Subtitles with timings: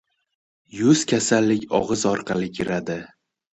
[0.77, 3.01] •Yuz kasallik og‘iz orqali kiradi.